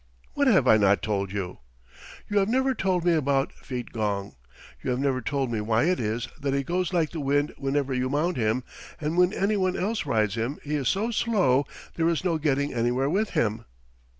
[0.33, 1.59] "What have I not told you?"
[2.27, 4.33] "You have never told me about Feetgong;
[4.81, 7.93] you have never told me why it is that he goes like the wind whenever
[7.93, 8.63] you mount him,
[8.99, 11.67] and when any one else rides him he is so slow
[11.97, 13.65] there is no getting anywhere with him."